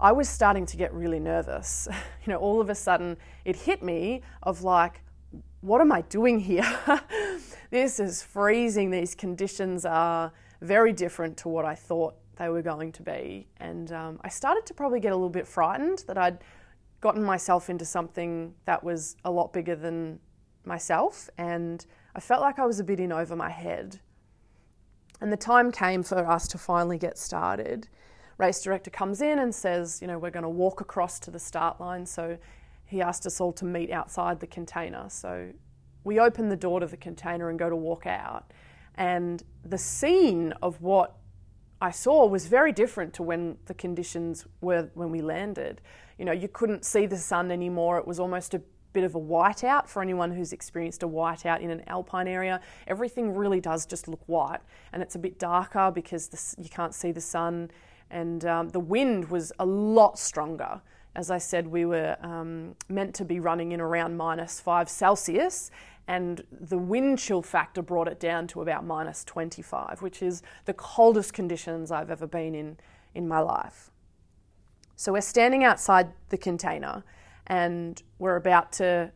I 0.00 0.12
was 0.12 0.30
starting 0.30 0.64
to 0.66 0.78
get 0.78 0.92
really 0.94 1.20
nervous. 1.20 1.86
You 2.26 2.34
know, 2.34 2.38
all 2.38 2.60
of 2.60 2.68
a 2.68 2.74
sudden 2.74 3.16
it 3.46 3.56
hit 3.56 3.82
me 3.82 4.20
of 4.42 4.62
like, 4.62 5.00
what 5.62 5.80
am 5.80 5.90
I 5.90 6.02
doing 6.02 6.38
here? 6.38 6.70
this 7.70 7.98
is 7.98 8.22
freezing. 8.22 8.90
These 8.90 9.14
conditions 9.14 9.86
are 9.86 10.30
very 10.60 10.92
different 10.92 11.38
to 11.38 11.48
what 11.48 11.64
I 11.64 11.74
thought 11.74 12.14
they 12.36 12.50
were 12.50 12.60
going 12.60 12.92
to 12.92 13.02
be. 13.02 13.48
And 13.58 13.90
um, 13.90 14.20
I 14.22 14.28
started 14.28 14.66
to 14.66 14.74
probably 14.74 15.00
get 15.00 15.12
a 15.12 15.14
little 15.16 15.30
bit 15.30 15.48
frightened 15.48 16.04
that 16.08 16.18
I'd 16.18 16.44
gotten 17.00 17.22
myself 17.22 17.70
into 17.70 17.86
something 17.86 18.54
that 18.66 18.84
was 18.84 19.16
a 19.24 19.30
lot 19.30 19.54
bigger 19.54 19.74
than 19.74 20.20
myself. 20.66 21.30
And 21.38 21.84
I 22.14 22.20
felt 22.20 22.42
like 22.42 22.58
I 22.58 22.66
was 22.66 22.80
a 22.80 22.84
bit 22.84 23.00
in 23.00 23.12
over 23.12 23.34
my 23.34 23.50
head. 23.50 23.98
And 25.22 25.32
the 25.32 25.38
time 25.38 25.72
came 25.72 26.02
for 26.02 26.18
us 26.18 26.46
to 26.48 26.58
finally 26.58 26.98
get 26.98 27.16
started 27.16 27.88
race 28.40 28.62
director 28.62 28.90
comes 28.90 29.20
in 29.20 29.38
and 29.38 29.54
says, 29.54 30.00
you 30.00 30.08
know, 30.08 30.18
we're 30.18 30.30
going 30.30 30.44
to 30.44 30.48
walk 30.48 30.80
across 30.80 31.20
to 31.20 31.30
the 31.30 31.38
start 31.38 31.78
line. 31.78 32.06
So 32.06 32.38
he 32.86 33.02
asked 33.02 33.26
us 33.26 33.40
all 33.40 33.52
to 33.52 33.66
meet 33.66 33.90
outside 33.90 34.40
the 34.40 34.46
container. 34.46 35.04
So 35.08 35.50
we 36.04 36.18
open 36.18 36.48
the 36.48 36.56
door 36.56 36.80
to 36.80 36.86
the 36.86 36.96
container 36.96 37.50
and 37.50 37.58
go 37.58 37.68
to 37.68 37.76
walk 37.76 38.06
out. 38.06 38.50
And 38.94 39.42
the 39.62 39.76
scene 39.76 40.54
of 40.62 40.80
what 40.80 41.16
I 41.82 41.90
saw 41.90 42.26
was 42.26 42.46
very 42.46 42.72
different 42.72 43.12
to 43.14 43.22
when 43.22 43.58
the 43.66 43.74
conditions 43.74 44.46
were 44.62 44.90
when 44.94 45.10
we 45.10 45.20
landed. 45.20 45.82
You 46.18 46.24
know, 46.24 46.32
you 46.32 46.48
couldn't 46.48 46.84
see 46.84 47.06
the 47.06 47.18
sun 47.18 47.50
anymore. 47.50 47.98
It 47.98 48.06
was 48.06 48.18
almost 48.18 48.54
a 48.54 48.62
bit 48.92 49.04
of 49.04 49.14
a 49.14 49.20
whiteout 49.20 49.86
for 49.86 50.02
anyone 50.02 50.32
who's 50.32 50.52
experienced 50.52 51.02
a 51.02 51.08
whiteout 51.08 51.60
in 51.60 51.70
an 51.70 51.82
alpine 51.86 52.26
area. 52.26 52.60
Everything 52.86 53.34
really 53.34 53.60
does 53.60 53.86
just 53.86 54.08
look 54.08 54.22
white, 54.26 54.60
and 54.92 55.02
it's 55.02 55.14
a 55.14 55.18
bit 55.18 55.38
darker 55.38 55.90
because 55.94 56.28
the, 56.28 56.62
you 56.62 56.68
can't 56.68 56.94
see 56.94 57.12
the 57.12 57.20
sun, 57.20 57.70
and 58.10 58.44
um, 58.44 58.68
the 58.70 58.80
wind 58.80 59.30
was 59.30 59.52
a 59.58 59.66
lot 59.66 60.18
stronger. 60.18 60.80
As 61.14 61.30
I 61.30 61.38
said, 61.38 61.66
we 61.66 61.84
were 61.84 62.16
um, 62.20 62.76
meant 62.88 63.14
to 63.16 63.24
be 63.24 63.40
running 63.40 63.72
in 63.72 63.80
around 63.80 64.16
minus 64.16 64.60
five 64.60 64.88
Celsius, 64.88 65.70
and 66.06 66.42
the 66.50 66.78
wind 66.78 67.18
chill 67.18 67.42
factor 67.42 67.82
brought 67.82 68.08
it 68.08 68.18
down 68.18 68.46
to 68.48 68.62
about 68.62 68.84
minus 68.84 69.24
25, 69.24 70.02
which 70.02 70.22
is 70.22 70.42
the 70.64 70.74
coldest 70.74 71.32
conditions 71.32 71.90
I've 71.90 72.10
ever 72.10 72.26
been 72.26 72.54
in 72.54 72.76
in 73.14 73.26
my 73.28 73.40
life. 73.40 73.90
So 74.96 75.12
we're 75.12 75.20
standing 75.20 75.64
outside 75.64 76.12
the 76.28 76.36
container 76.36 77.02
and 77.46 78.02
we're 78.18 78.36
about 78.36 78.70
to 78.72 79.10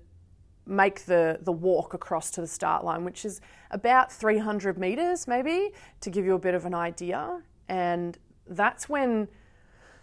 make 0.66 1.04
the, 1.04 1.38
the 1.42 1.52
walk 1.52 1.94
across 1.94 2.30
to 2.32 2.40
the 2.40 2.46
start 2.46 2.84
line, 2.84 3.04
which 3.04 3.24
is 3.24 3.40
about 3.70 4.10
300 4.10 4.78
meters, 4.78 5.28
maybe, 5.28 5.72
to 6.00 6.10
give 6.10 6.24
you 6.24 6.34
a 6.34 6.38
bit 6.38 6.54
of 6.54 6.64
an 6.64 6.74
idea. 6.74 7.42
And 7.68 8.18
that's 8.46 8.88
when 8.88 9.28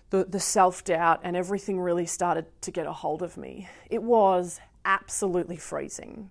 the, 0.09 0.25
the 0.25 0.39
self 0.39 0.83
doubt 0.83 1.21
and 1.23 1.35
everything 1.35 1.79
really 1.79 2.05
started 2.05 2.45
to 2.61 2.71
get 2.71 2.85
a 2.85 2.93
hold 2.93 3.21
of 3.21 3.37
me. 3.37 3.67
It 3.89 4.03
was 4.03 4.59
absolutely 4.85 5.57
freezing. 5.57 6.29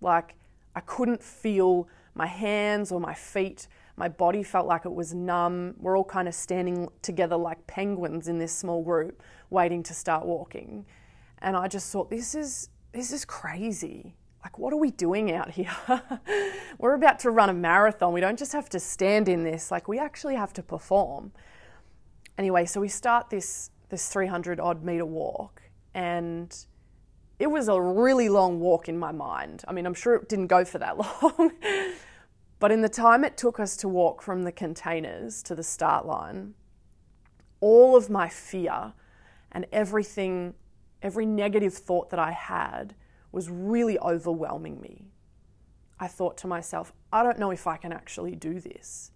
Like, 0.00 0.34
I 0.74 0.80
couldn't 0.80 1.22
feel 1.22 1.88
my 2.14 2.26
hands 2.26 2.92
or 2.92 3.00
my 3.00 3.14
feet. 3.14 3.68
My 3.96 4.08
body 4.08 4.42
felt 4.42 4.66
like 4.66 4.84
it 4.84 4.92
was 4.92 5.14
numb. 5.14 5.74
We're 5.78 5.96
all 5.96 6.04
kind 6.04 6.28
of 6.28 6.34
standing 6.34 6.88
together 7.02 7.36
like 7.36 7.66
penguins 7.66 8.28
in 8.28 8.38
this 8.38 8.52
small 8.52 8.82
group, 8.82 9.22
waiting 9.50 9.82
to 9.84 9.94
start 9.94 10.24
walking. 10.24 10.86
And 11.40 11.56
I 11.56 11.68
just 11.68 11.90
thought, 11.92 12.10
this 12.10 12.34
is 12.34 12.70
this 12.92 13.12
is 13.12 13.24
crazy. 13.24 14.14
Like, 14.44 14.58
what 14.58 14.72
are 14.72 14.76
we 14.76 14.90
doing 14.90 15.32
out 15.32 15.50
here? 15.50 15.74
We're 16.78 16.94
about 16.94 17.18
to 17.20 17.30
run 17.30 17.48
a 17.48 17.54
marathon. 17.54 18.12
We 18.12 18.20
don't 18.20 18.38
just 18.38 18.52
have 18.52 18.68
to 18.70 18.80
stand 18.80 19.28
in 19.28 19.44
this, 19.44 19.70
like, 19.70 19.88
we 19.88 19.98
actually 19.98 20.36
have 20.36 20.52
to 20.54 20.62
perform. 20.62 21.32
Anyway, 22.36 22.64
so 22.64 22.80
we 22.80 22.88
start 22.88 23.30
this, 23.30 23.70
this 23.88 24.08
300 24.08 24.60
odd 24.60 24.84
meter 24.84 25.04
walk, 25.04 25.62
and 25.92 26.56
it 27.38 27.48
was 27.48 27.68
a 27.68 27.80
really 27.80 28.28
long 28.28 28.60
walk 28.60 28.88
in 28.88 28.96
my 28.96 29.10
mind. 29.10 29.64
I 29.66 29.72
mean, 29.72 29.86
I'm 29.86 29.94
sure 29.94 30.14
it 30.14 30.28
didn't 30.28 30.46
go 30.46 30.64
for 30.64 30.78
that 30.78 30.98
long, 31.22 31.52
but 32.60 32.70
in 32.70 32.80
the 32.80 32.88
time 32.88 33.24
it 33.24 33.36
took 33.36 33.58
us 33.58 33.76
to 33.78 33.88
walk 33.88 34.22
from 34.22 34.44
the 34.44 34.52
containers 34.52 35.42
to 35.44 35.56
the 35.56 35.64
start 35.64 36.06
line, 36.06 36.54
all 37.60 37.96
of 37.96 38.08
my 38.08 38.28
fear 38.28 38.92
and 39.50 39.66
everything 39.72 40.54
every 41.02 41.26
negative 41.26 41.74
thought 41.74 42.10
that 42.10 42.18
I 42.18 42.32
had 42.32 42.94
was 43.32 43.50
really 43.50 43.98
overwhelming 43.98 44.80
me. 44.80 45.12
I 46.00 46.06
thought 46.06 46.36
to 46.38 46.46
myself, 46.46 46.92
I 47.12 47.22
don't 47.22 47.38
know 47.38 47.50
if 47.50 47.66
I 47.66 47.76
can 47.76 47.92
actually 47.92 48.34
do 48.34 48.60
this. 48.60 49.10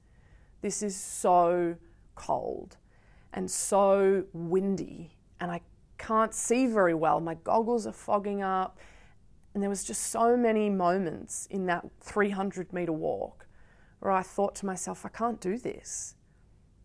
This 0.60 0.82
is 0.82 0.96
so 0.96 1.76
cold 2.14 2.76
and 3.32 3.50
so 3.50 4.24
windy, 4.32 5.16
and 5.40 5.50
I 5.50 5.60
can't 5.98 6.34
see 6.34 6.66
very 6.66 6.94
well. 6.94 7.20
My 7.20 7.34
goggles 7.34 7.86
are 7.86 7.92
fogging 7.92 8.42
up. 8.42 8.78
And 9.54 9.62
there 9.62 9.70
was 9.70 9.84
just 9.84 10.04
so 10.04 10.36
many 10.36 10.70
moments 10.70 11.46
in 11.50 11.66
that 11.66 11.84
300 12.00 12.72
meter 12.72 12.92
walk 12.92 13.46
where 14.00 14.10
I 14.10 14.22
thought 14.22 14.54
to 14.56 14.66
myself, 14.66 15.04
I 15.04 15.10
can't 15.10 15.40
do 15.40 15.58
this. 15.58 16.14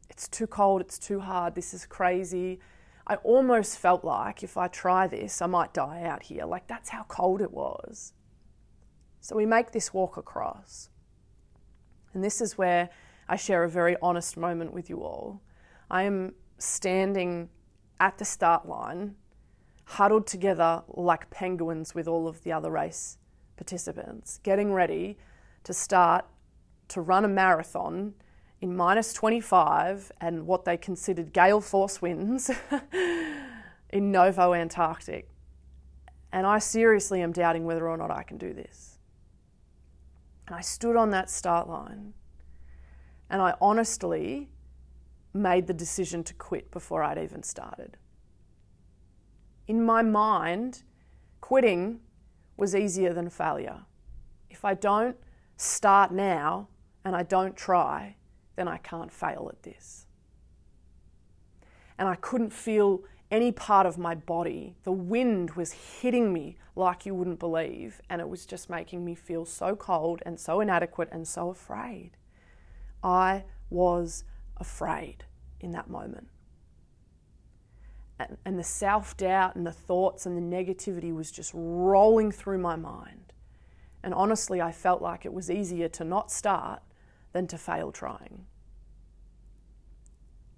It's 0.10 0.27
too 0.27 0.48
cold, 0.48 0.81
it's 0.81 1.00
too 1.00 1.22
hard, 1.22 1.55
this 1.55 1.74
is 1.74 1.86
crazy. 1.86 2.60
I 3.09 3.15
almost 3.15 3.79
felt 3.79 4.03
like 4.03 4.43
if 4.43 4.57
I 4.57 4.67
try 4.67 5.07
this, 5.07 5.41
I 5.41 5.47
might 5.47 5.73
die 5.73 6.03
out 6.03 6.23
here. 6.23 6.43
Like 6.45 6.67
that's 6.67 6.89
how 6.89 7.03
cold 7.07 7.41
it 7.41 7.51
was. 7.51 8.11
So 9.21 9.35
we 9.35 9.45
make 9.45 9.71
this 9.71 9.93
walk 9.93 10.17
across. 10.17 10.89
And 12.13 12.21
this 12.23 12.41
is 12.41 12.57
where 12.57 12.89
I 13.29 13.37
share 13.37 13.63
a 13.63 13.69
very 13.69 13.95
honest 14.01 14.35
moment 14.35 14.73
with 14.73 14.89
you 14.89 15.03
all. 15.03 15.41
I 15.89 16.03
am 16.03 16.33
standing 16.57 17.49
at 17.99 18.17
the 18.17 18.25
start 18.25 18.67
line, 18.67 19.15
huddled 19.85 20.27
together 20.27 20.83
like 20.89 21.29
penguins 21.29 21.95
with 21.95 22.07
all 22.09 22.27
of 22.27 22.43
the 22.43 22.51
other 22.51 22.71
race 22.71 23.17
participants, 23.55 24.39
getting 24.43 24.73
ready 24.73 25.17
to 25.63 25.73
start 25.73 26.25
to 26.89 27.01
run 27.01 27.23
a 27.23 27.29
marathon 27.29 28.13
in 28.61 28.75
minus 28.75 29.13
25 29.13 30.11
and 30.19 30.47
what 30.47 30.65
they 30.65 30.77
considered 30.77 31.31
gale 31.33 31.61
force 31.61 32.01
winds 32.01 32.49
in 33.89 34.11
Novo 34.11 34.53
Antarctic. 34.53 35.29
And 36.31 36.45
I 36.45 36.59
seriously 36.59 37.21
am 37.21 37.31
doubting 37.31 37.65
whether 37.65 37.87
or 37.87 37.97
not 37.97 38.11
I 38.11 38.23
can 38.23 38.37
do 38.37 38.53
this. 38.53 38.97
And 40.47 40.55
I 40.55 40.61
stood 40.61 40.95
on 40.95 41.11
that 41.11 41.29
start 41.29 41.67
line 41.67 42.13
and 43.29 43.41
I 43.41 43.53
honestly 43.61 44.49
made 45.33 45.67
the 45.67 45.73
decision 45.73 46.23
to 46.23 46.33
quit 46.33 46.71
before 46.71 47.03
I'd 47.03 47.17
even 47.17 47.43
started. 47.43 47.97
In 49.67 49.83
my 49.83 50.01
mind, 50.01 50.83
quitting 51.41 51.99
was 52.55 52.73
easier 52.73 53.13
than 53.13 53.29
failure. 53.29 53.81
If 54.49 54.65
I 54.65 54.73
don't 54.73 55.17
start 55.57 56.11
now 56.11 56.69
and 57.03 57.15
I 57.15 57.23
don't 57.23 57.55
try, 57.55 58.15
then 58.57 58.67
I 58.67 58.77
can't 58.77 59.13
fail 59.13 59.49
at 59.49 59.63
this. 59.63 60.07
And 61.97 62.09
I 62.09 62.15
couldn't 62.15 62.51
feel 62.51 63.03
any 63.31 63.51
part 63.51 63.85
of 63.85 63.97
my 63.97 64.15
body. 64.15 64.75
The 64.83 64.91
wind 64.91 65.51
was 65.51 65.71
hitting 65.71 66.33
me 66.33 66.57
like 66.75 67.05
you 67.05 67.13
wouldn't 67.15 67.39
believe, 67.39 68.01
and 68.09 68.19
it 68.19 68.27
was 68.27 68.45
just 68.45 68.69
making 68.69 69.05
me 69.05 69.15
feel 69.15 69.45
so 69.45 69.75
cold 69.75 70.21
and 70.25 70.39
so 70.39 70.59
inadequate 70.59 71.09
and 71.11 71.27
so 71.27 71.49
afraid. 71.49 72.11
I 73.03 73.45
was 73.69 74.23
afraid 74.57 75.23
in 75.59 75.71
that 75.71 75.89
moment. 75.89 76.27
And, 78.19 78.37
and 78.45 78.57
the 78.57 78.63
self 78.63 79.15
doubt 79.17 79.55
and 79.55 79.65
the 79.65 79.71
thoughts 79.71 80.25
and 80.25 80.35
the 80.35 80.55
negativity 80.55 81.13
was 81.13 81.31
just 81.31 81.51
rolling 81.53 82.31
through 82.31 82.57
my 82.57 82.75
mind. 82.75 83.33
And 84.03 84.13
honestly, 84.13 84.61
I 84.61 84.71
felt 84.71 85.01
like 85.01 85.25
it 85.25 85.33
was 85.33 85.51
easier 85.51 85.89
to 85.89 86.03
not 86.03 86.31
start 86.31 86.81
than 87.34 87.48
to 87.48 87.57
fail 87.57 87.91
trying. 87.91 88.46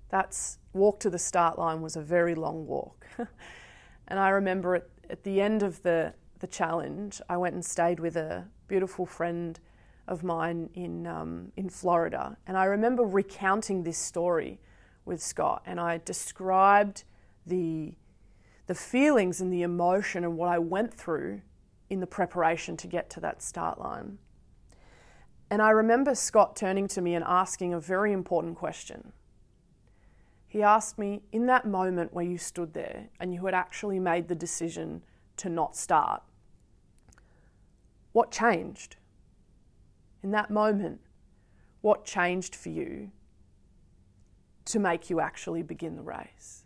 That's 0.10 0.58
walk 0.74 1.00
to 1.02 1.10
the 1.10 1.20
start 1.20 1.60
line 1.60 1.82
was 1.82 1.96
a 1.96 2.02
very 2.02 2.36
long 2.36 2.66
walk. 2.66 3.06
and 4.08 4.20
I 4.20 4.30
remember 4.30 4.76
at, 4.76 4.90
at 5.10 5.24
the 5.24 5.42
end 5.42 5.64
of 5.64 5.82
the, 5.84 6.14
the 6.40 6.48
challenge, 6.48 7.22
I 7.30 7.38
went 7.38 7.56
and 7.56 7.64
stayed 7.64 8.00
with 8.00 8.16
a 8.16 8.46
beautiful 8.68 9.06
friend 9.06 9.60
of 10.08 10.24
mine 10.24 10.70
in, 10.74 11.06
um, 11.06 11.52
in 11.56 11.70
Florida. 11.70 12.36
And 12.48 12.58
I 12.58 12.66
remember 12.66 13.04
recounting 13.04 13.84
this 13.84 13.98
story 13.98 14.60
with 15.06 15.22
Scott, 15.22 15.62
and 15.66 15.80
I 15.80 16.02
described 16.04 17.04
the, 17.46 17.94
the 18.68 18.76
feelings 18.76 19.42
and 19.42 19.54
the 19.54 19.62
emotion 19.62 20.24
and 20.24 20.36
what 20.36 20.50
I 20.50 20.60
went 20.60 20.94
through 20.94 21.42
in 21.90 22.00
the 22.00 22.08
preparation 22.08 22.78
to 22.78 22.88
get 22.88 23.10
to 23.12 23.20
that 23.20 23.42
start 23.42 23.80
line. 23.80 24.18
And 25.52 25.62
I 25.62 25.72
remember 25.72 26.14
Scott 26.14 26.56
turning 26.56 26.88
to 26.90 27.02
me 27.02 27.16
and 27.16 27.26
asking 27.26 27.74
a 27.74 27.80
very 27.80 28.14
important 28.14 28.56
question. 28.56 29.14
He 30.48 30.64
asked 30.64 30.98
me, 30.98 31.22
in 31.32 31.46
that 31.48 31.66
moment 31.66 32.14
where 32.14 32.26
you 32.26 32.38
stood 32.38 32.74
there 32.74 33.10
and 33.20 33.34
you 33.34 33.46
had 33.46 33.54
actually 33.54 34.00
made 34.00 34.28
the 34.28 34.36
decision 34.36 35.04
to 35.38 35.50
not 35.50 35.76
start, 35.76 36.22
what 38.12 38.32
changed? 38.32 38.96
In 40.24 40.32
that 40.32 40.50
moment, 40.50 41.02
what 41.82 42.04
changed 42.04 42.56
for 42.56 42.70
you 42.70 43.12
to 44.66 44.80
make 44.80 45.10
you 45.10 45.20
actually 45.20 45.64
begin 45.64 45.96
the 45.96 46.02
race? 46.02 46.64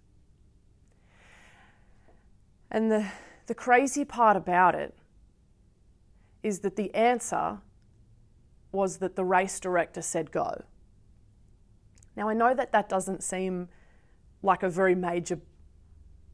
And 2.71 2.91
the, 2.91 3.05
the 3.47 3.53
crazy 3.53 4.03
part 4.03 4.35
about 4.35 4.75
it 4.75 4.95
is 6.41 6.59
that 6.59 6.75
the 6.75 6.93
answer 6.95 7.59
was 8.73 8.97
that 8.97 9.15
the 9.15 9.23
race 9.23 9.59
director 9.59 10.01
said 10.01 10.31
go. 10.31 10.63
Now, 12.15 12.27
I 12.29 12.33
know 12.33 12.53
that 12.53 12.71
that 12.71 12.89
doesn't 12.89 13.23
seem 13.23 13.69
like 14.41 14.63
a 14.63 14.69
very 14.69 14.95
major 14.95 15.39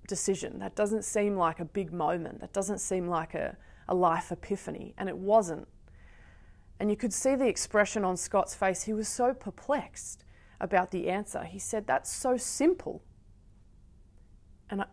decision. 0.08 0.60
That 0.60 0.76
doesn't 0.76 1.04
seem 1.04 1.38
like 1.38 1.60
a 1.60 1.66
big 1.66 1.94
moment. 1.94 2.42
That 2.42 2.52
doesn't 2.52 2.80
seem 2.80 3.08
like 3.08 3.36
a, 3.36 3.56
a 3.88 3.94
life 3.94 4.32
epiphany. 4.32 4.94
And 4.98 5.08
it 5.08 5.18
wasn't. 5.18 5.68
And 6.80 6.90
you 6.90 6.98
could 6.98 7.14
see 7.14 7.36
the 7.36 7.48
expression 7.48 8.04
on 8.04 8.18
Scott's 8.18 8.56
face. 8.56 8.84
He 8.84 8.94
was 8.94 9.08
so 9.08 9.34
perplexed 9.34 10.24
about 10.60 10.92
the 10.92 11.10
answer. 11.10 11.44
He 11.44 11.60
said, 11.60 11.86
That's 11.88 12.12
so 12.12 12.36
simple. 12.38 13.02
And 14.70 14.82
I, 14.82 14.86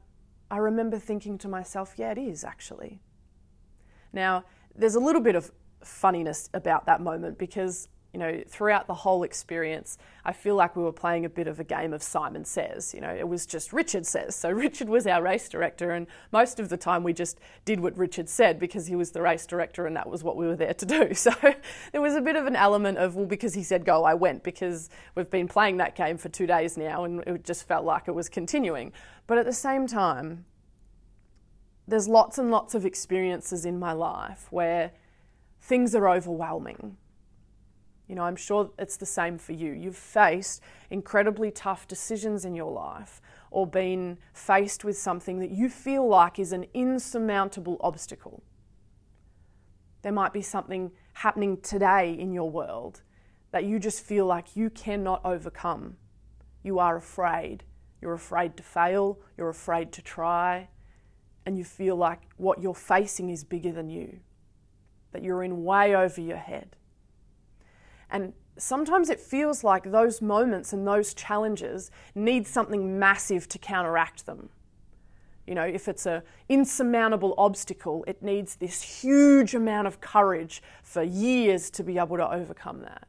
I 0.50 0.58
remember 0.58 0.98
thinking 0.98 1.38
to 1.38 1.48
myself, 1.48 1.94
Yeah, 1.96 2.12
it 2.12 2.18
is 2.18 2.44
actually. 2.44 3.00
Now, 4.12 4.44
there's 4.74 4.94
a 4.94 5.00
little 5.00 5.22
bit 5.22 5.34
of 5.34 5.50
funniness 5.86 6.48
about 6.52 6.86
that 6.86 7.00
moment 7.00 7.38
because 7.38 7.88
you 8.16 8.20
know, 8.20 8.42
throughout 8.48 8.86
the 8.86 8.94
whole 8.94 9.24
experience, 9.24 9.98
I 10.24 10.32
feel 10.32 10.54
like 10.54 10.74
we 10.74 10.82
were 10.82 10.90
playing 10.90 11.26
a 11.26 11.28
bit 11.28 11.46
of 11.48 11.60
a 11.60 11.64
game 11.64 11.92
of 11.92 12.02
Simon 12.02 12.46
Says. 12.46 12.94
You 12.94 13.02
know, 13.02 13.10
it 13.10 13.28
was 13.28 13.44
just 13.44 13.74
Richard 13.74 14.06
says. 14.06 14.34
So 14.34 14.50
Richard 14.52 14.88
was 14.88 15.06
our 15.06 15.22
race 15.22 15.50
director, 15.50 15.90
and 15.90 16.06
most 16.32 16.58
of 16.58 16.70
the 16.70 16.78
time 16.78 17.02
we 17.02 17.12
just 17.12 17.38
did 17.66 17.78
what 17.78 17.94
Richard 17.98 18.30
said 18.30 18.58
because 18.58 18.86
he 18.86 18.96
was 18.96 19.10
the 19.10 19.20
race 19.20 19.44
director 19.44 19.86
and 19.86 19.94
that 19.96 20.08
was 20.08 20.24
what 20.24 20.34
we 20.34 20.46
were 20.46 20.56
there 20.56 20.72
to 20.72 20.86
do. 20.86 21.12
So 21.26 21.32
there 21.92 22.00
was 22.00 22.14
a 22.14 22.22
bit 22.22 22.36
of 22.36 22.46
an 22.46 22.56
element 22.56 22.96
of, 22.96 23.16
well, 23.16 23.26
because 23.26 23.52
he 23.52 23.62
said 23.62 23.84
go, 23.84 24.04
I 24.04 24.14
went, 24.14 24.42
because 24.44 24.88
we've 25.14 25.28
been 25.28 25.48
playing 25.48 25.76
that 25.78 25.94
game 25.94 26.16
for 26.16 26.30
two 26.30 26.46
days 26.46 26.78
now 26.78 27.04
and 27.04 27.20
it 27.26 27.44
just 27.44 27.68
felt 27.68 27.84
like 27.84 28.08
it 28.08 28.14
was 28.14 28.30
continuing. 28.30 28.92
But 29.26 29.36
at 29.36 29.44
the 29.44 29.52
same 29.52 29.86
time, 29.86 30.46
there's 31.86 32.08
lots 32.08 32.38
and 32.38 32.50
lots 32.50 32.74
of 32.74 32.86
experiences 32.86 33.66
in 33.66 33.78
my 33.78 33.92
life 33.92 34.46
where 34.50 34.92
things 35.68 35.94
are 35.94 36.08
overwhelming 36.08 36.96
you 38.08 38.14
know, 38.14 38.22
I'm 38.22 38.36
sure 38.36 38.70
it's 38.78 38.96
the 38.96 39.06
same 39.06 39.36
for 39.36 39.52
you. 39.52 39.72
You've 39.72 39.96
faced 39.96 40.62
incredibly 40.90 41.50
tough 41.50 41.88
decisions 41.88 42.44
in 42.44 42.54
your 42.54 42.70
life 42.70 43.20
or 43.50 43.66
been 43.66 44.18
faced 44.32 44.84
with 44.84 44.96
something 44.96 45.40
that 45.40 45.50
you 45.50 45.68
feel 45.68 46.06
like 46.06 46.38
is 46.38 46.52
an 46.52 46.66
insurmountable 46.72 47.78
obstacle. 47.80 48.42
There 50.02 50.12
might 50.12 50.32
be 50.32 50.42
something 50.42 50.92
happening 51.14 51.60
today 51.62 52.12
in 52.12 52.32
your 52.32 52.48
world 52.48 53.02
that 53.50 53.64
you 53.64 53.80
just 53.80 54.04
feel 54.04 54.26
like 54.26 54.54
you 54.54 54.70
cannot 54.70 55.20
overcome. 55.24 55.96
You 56.62 56.78
are 56.78 56.96
afraid. 56.96 57.64
You're 58.00 58.12
afraid 58.12 58.56
to 58.58 58.62
fail, 58.62 59.18
you're 59.36 59.48
afraid 59.48 59.90
to 59.92 60.02
try, 60.02 60.68
and 61.46 61.56
you 61.56 61.64
feel 61.64 61.96
like 61.96 62.20
what 62.36 62.60
you're 62.60 62.74
facing 62.74 63.30
is 63.30 63.42
bigger 63.42 63.72
than 63.72 63.88
you, 63.88 64.20
that 65.16 65.24
you're 65.24 65.42
in 65.42 65.64
way 65.64 65.96
over 65.96 66.20
your 66.20 66.36
head. 66.36 66.76
And 68.10 68.34
sometimes 68.58 69.08
it 69.08 69.18
feels 69.18 69.64
like 69.64 69.90
those 69.90 70.20
moments 70.20 70.74
and 70.74 70.86
those 70.86 71.14
challenges 71.14 71.90
need 72.14 72.46
something 72.46 72.98
massive 72.98 73.48
to 73.48 73.58
counteract 73.58 74.26
them. 74.26 74.50
You 75.46 75.54
know, 75.54 75.62
if 75.62 75.88
it's 75.88 76.04
an 76.04 76.20
insurmountable 76.50 77.34
obstacle, 77.38 78.04
it 78.06 78.22
needs 78.22 78.56
this 78.56 78.82
huge 78.82 79.54
amount 79.54 79.86
of 79.86 80.02
courage 80.02 80.62
for 80.82 81.02
years 81.02 81.70
to 81.70 81.82
be 81.82 81.96
able 81.96 82.18
to 82.18 82.30
overcome 82.30 82.82
that. 82.82 83.08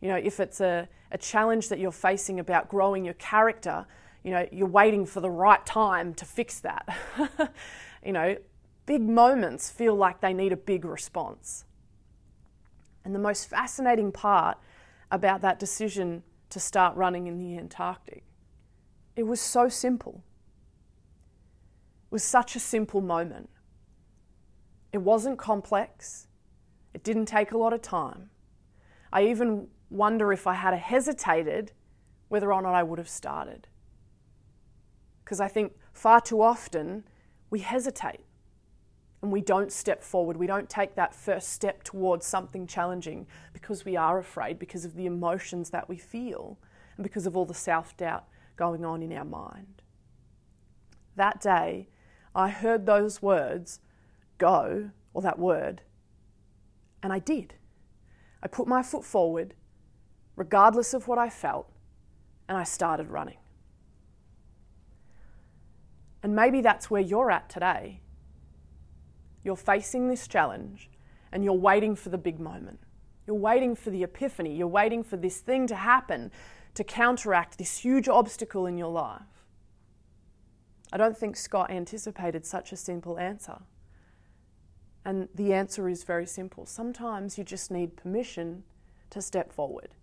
You 0.00 0.08
know, 0.08 0.16
if 0.16 0.40
it's 0.40 0.60
a, 0.60 0.88
a 1.12 1.18
challenge 1.18 1.68
that 1.68 1.78
you're 1.78 1.92
facing 1.92 2.40
about 2.40 2.68
growing 2.68 3.04
your 3.04 3.14
character, 3.14 3.86
you 4.24 4.32
know, 4.32 4.48
you're 4.50 4.66
waiting 4.66 5.06
for 5.06 5.20
the 5.20 5.30
right 5.30 5.64
time 5.64 6.12
to 6.14 6.24
fix 6.24 6.58
that. 6.60 6.88
you 8.04 8.12
know, 8.12 8.36
big 8.90 9.08
moments 9.08 9.70
feel 9.70 9.94
like 9.94 10.20
they 10.20 10.34
need 10.34 10.50
a 10.50 10.56
big 10.56 10.84
response. 10.84 11.64
And 13.04 13.14
the 13.14 13.20
most 13.20 13.48
fascinating 13.48 14.10
part 14.10 14.58
about 15.12 15.42
that 15.42 15.60
decision 15.60 16.24
to 16.48 16.58
start 16.58 16.96
running 16.96 17.28
in 17.28 17.38
the 17.38 17.56
Antarctic, 17.56 18.24
it 19.14 19.22
was 19.22 19.40
so 19.40 19.68
simple. 19.68 20.24
It 22.10 22.14
was 22.14 22.24
such 22.24 22.56
a 22.56 22.58
simple 22.58 23.00
moment. 23.00 23.48
It 24.92 24.98
wasn't 24.98 25.38
complex. 25.38 26.26
It 26.92 27.04
didn't 27.04 27.26
take 27.26 27.52
a 27.52 27.58
lot 27.58 27.72
of 27.72 27.82
time. 27.82 28.30
I 29.12 29.22
even 29.26 29.68
wonder 29.88 30.32
if 30.32 30.48
I 30.48 30.54
had 30.54 30.74
hesitated 30.74 31.70
whether 32.26 32.52
or 32.52 32.60
not 32.60 32.74
I 32.74 32.82
would 32.82 32.98
have 32.98 33.08
started. 33.08 33.68
Because 35.22 35.38
I 35.38 35.46
think 35.46 35.74
far 35.92 36.20
too 36.20 36.42
often 36.42 37.04
we 37.50 37.60
hesitate 37.60 38.24
and 39.22 39.30
we 39.30 39.40
don't 39.40 39.70
step 39.70 40.02
forward. 40.02 40.36
We 40.36 40.46
don't 40.46 40.68
take 40.68 40.94
that 40.94 41.14
first 41.14 41.50
step 41.50 41.82
towards 41.82 42.26
something 42.26 42.66
challenging 42.66 43.26
because 43.52 43.84
we 43.84 43.96
are 43.96 44.18
afraid, 44.18 44.58
because 44.58 44.84
of 44.84 44.94
the 44.94 45.06
emotions 45.06 45.70
that 45.70 45.88
we 45.88 45.96
feel, 45.96 46.58
and 46.96 47.04
because 47.04 47.26
of 47.26 47.36
all 47.36 47.44
the 47.44 47.54
self 47.54 47.96
doubt 47.96 48.24
going 48.56 48.84
on 48.84 49.02
in 49.02 49.12
our 49.12 49.24
mind. 49.24 49.82
That 51.16 51.40
day, 51.40 51.88
I 52.34 52.48
heard 52.48 52.86
those 52.86 53.20
words, 53.20 53.80
go, 54.38 54.90
or 55.12 55.20
that 55.22 55.38
word, 55.38 55.82
and 57.02 57.12
I 57.12 57.18
did. 57.18 57.54
I 58.42 58.48
put 58.48 58.66
my 58.66 58.82
foot 58.82 59.04
forward, 59.04 59.54
regardless 60.34 60.94
of 60.94 61.08
what 61.08 61.18
I 61.18 61.28
felt, 61.28 61.70
and 62.48 62.56
I 62.56 62.64
started 62.64 63.10
running. 63.10 63.36
And 66.22 66.34
maybe 66.34 66.60
that's 66.60 66.90
where 66.90 67.00
you're 67.00 67.30
at 67.30 67.50
today 67.50 68.00
you're 69.44 69.56
facing 69.56 70.08
this 70.08 70.28
challenge 70.28 70.90
and 71.32 71.44
you're 71.44 71.52
waiting 71.52 71.94
for 71.94 72.08
the 72.08 72.18
big 72.18 72.40
moment. 72.40 72.80
You're 73.26 73.36
waiting 73.36 73.74
for 73.74 73.90
the 73.90 74.02
epiphany. 74.02 74.56
You're 74.56 74.66
waiting 74.66 75.02
for 75.02 75.16
this 75.16 75.38
thing 75.38 75.66
to 75.68 75.74
happen 75.74 76.30
to 76.74 76.84
counteract 76.84 77.58
this 77.58 77.78
huge 77.78 78.08
obstacle 78.08 78.66
in 78.66 78.76
your 78.76 78.90
life. 78.90 79.44
I 80.92 80.96
don't 80.96 81.16
think 81.16 81.36
Scott 81.36 81.70
anticipated 81.70 82.44
such 82.44 82.72
a 82.72 82.76
simple 82.76 83.18
answer. 83.18 83.58
And 85.04 85.28
the 85.34 85.52
answer 85.52 85.88
is 85.88 86.04
very 86.04 86.26
simple. 86.26 86.66
Sometimes 86.66 87.38
you 87.38 87.44
just 87.44 87.70
need 87.70 87.96
permission 87.96 88.64
to 89.10 89.22
step 89.22 89.52
forward. 89.52 89.94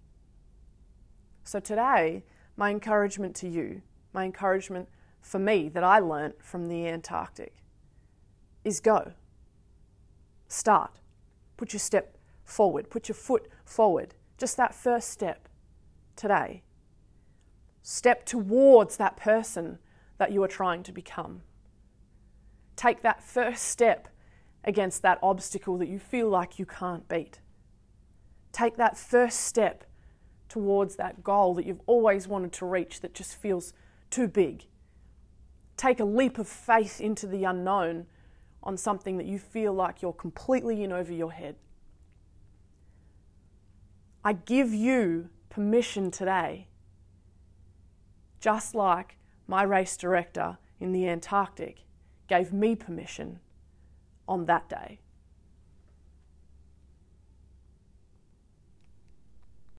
So 1.43 1.59
today, 1.59 2.23
my 2.55 2.71
encouragement 2.71 3.35
to 3.37 3.47
you, 3.47 3.81
my 4.13 4.25
encouragement 4.25 4.89
for 5.21 5.39
me 5.39 5.69
that 5.69 5.83
I 5.83 5.99
learnt 5.99 6.43
from 6.43 6.67
the 6.67 6.87
Antarctic 6.87 7.53
is 8.63 8.79
go. 8.79 9.13
Start. 10.47 10.99
Put 11.57 11.73
your 11.73 11.79
step 11.79 12.17
forward. 12.43 12.89
Put 12.89 13.09
your 13.09 13.15
foot 13.15 13.47
forward. 13.65 14.15
Just 14.37 14.57
that 14.57 14.75
first 14.75 15.09
step 15.09 15.47
today. 16.15 16.63
Step 17.81 18.25
towards 18.25 18.97
that 18.97 19.17
person 19.17 19.79
that 20.17 20.31
you 20.31 20.43
are 20.43 20.47
trying 20.47 20.83
to 20.83 20.91
become. 20.91 21.41
Take 22.75 23.01
that 23.01 23.23
first 23.23 23.63
step 23.63 24.09
against 24.63 25.01
that 25.01 25.19
obstacle 25.23 25.77
that 25.77 25.87
you 25.87 25.99
feel 25.99 26.29
like 26.29 26.59
you 26.59 26.65
can't 26.65 27.07
beat. 27.07 27.39
Take 28.51 28.77
that 28.77 28.97
first 28.97 29.41
step 29.41 29.85
towards 30.49 30.95
that 30.95 31.23
goal 31.23 31.53
that 31.55 31.65
you've 31.65 31.81
always 31.85 32.27
wanted 32.27 32.51
to 32.53 32.65
reach 32.65 33.01
that 33.01 33.13
just 33.13 33.35
feels 33.35 33.73
too 34.09 34.27
big. 34.27 34.65
Take 35.75 35.99
a 35.99 36.05
leap 36.05 36.37
of 36.39 36.47
faith 36.47 36.99
into 36.99 37.27
the 37.27 37.43
unknown 37.43 38.07
on 38.63 38.77
something 38.77 39.17
that 39.17 39.25
you 39.25 39.39
feel 39.39 39.73
like 39.73 40.01
you're 40.01 40.13
completely 40.13 40.83
in 40.83 40.91
over 40.91 41.13
your 41.13 41.31
head. 41.31 41.55
I 44.23 44.33
give 44.33 44.73
you 44.73 45.29
permission 45.49 46.11
today, 46.11 46.67
just 48.39 48.75
like 48.75 49.17
my 49.47 49.63
race 49.63 49.95
director 49.95 50.57
in 50.79 50.91
the 50.91 51.07
Antarctic 51.07 51.83
gave 52.27 52.51
me 52.51 52.75
permission 52.75 53.39
on 54.27 54.45
that 54.45 54.67
day. 54.67 54.99